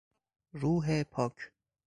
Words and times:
روح 0.53 1.03
پاک 1.03 1.51